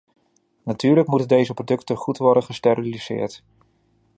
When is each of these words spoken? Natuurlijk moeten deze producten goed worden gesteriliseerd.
Natuurlijk 0.63 1.07
moeten 1.07 1.27
deze 1.27 1.53
producten 1.53 1.97
goed 1.97 2.17
worden 2.17 2.43
gesteriliseerd. 2.43 3.43